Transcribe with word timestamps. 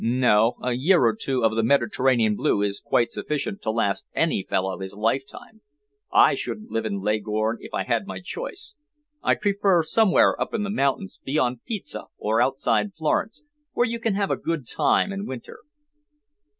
"No. 0.03 0.53
A 0.63 0.71
year 0.73 1.05
or 1.05 1.15
two 1.15 1.43
of 1.45 1.55
the 1.55 1.61
Mediterranean 1.61 2.35
blue 2.35 2.63
is 2.63 2.81
quite 2.83 3.11
sufficient 3.11 3.61
to 3.61 3.69
last 3.69 4.07
any 4.15 4.41
fellow 4.43 4.79
his 4.79 4.95
lifetime. 4.95 5.61
I 6.11 6.33
shouldn't 6.33 6.71
live 6.71 6.87
in 6.87 7.01
Leghorn 7.01 7.59
if 7.61 7.71
I 7.75 7.83
had 7.83 8.07
my 8.07 8.19
choice. 8.19 8.73
I'd 9.21 9.41
prefer 9.41 9.83
somewhere 9.83 10.41
up 10.41 10.55
in 10.55 10.63
the 10.63 10.71
mountains, 10.71 11.19
beyond 11.23 11.63
Pisa, 11.65 12.05
or 12.17 12.41
outside 12.41 12.95
Florence, 12.95 13.43
where 13.73 13.85
you 13.85 13.99
can 13.99 14.15
have 14.15 14.31
a 14.31 14.35
good 14.37 14.65
time 14.65 15.11
in 15.13 15.27
winter." 15.27 15.59